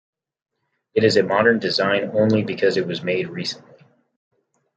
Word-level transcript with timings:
It 0.95 1.03
is 1.03 1.15
a 1.15 1.21
modern 1.21 1.59
design 1.59 2.09
only 2.15 2.41
because 2.41 2.75
it 2.75 2.87
was 2.87 3.03
made 3.03 3.27
recently. 3.29 3.77